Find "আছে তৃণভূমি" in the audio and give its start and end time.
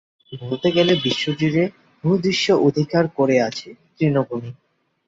3.41-4.51